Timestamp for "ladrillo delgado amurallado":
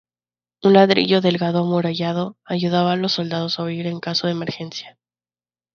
0.73-2.35